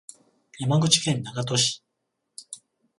[0.57, 1.83] 山口県長門市